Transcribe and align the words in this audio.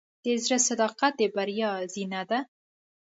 د 0.23 0.25
زړۀ 0.43 0.57
صداقت 0.67 1.13
د 1.17 1.21
بریا 1.35 1.71
زینه 1.93 2.21
ده. 2.29 2.39